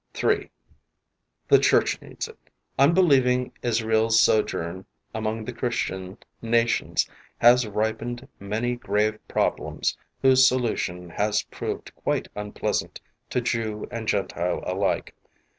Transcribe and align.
3. 0.15 0.49
The 1.47 1.59
Church 1.59 2.01
needs 2.01 2.27
it. 2.27 2.39
Unbelieving 2.79 3.51
Israels' 3.61 4.19
sojourn 4.19 4.83
among 5.13 5.45
the 5.45 5.53
Christian 5.53 6.17
nations 6.41 7.07
has 7.37 7.67
ripened 7.67 8.27
many 8.39 8.75
grave 8.77 9.19
problems 9.27 9.95
whose 10.23 10.47
solution 10.47 11.07
has 11.11 11.43
proved 11.43 11.93
quite 11.93 12.29
unpleasant 12.35 12.99
to 13.29 13.41
Jew 13.41 13.87
and 13.91 14.07
Gentile 14.07 14.63
alike. 14.65 15.13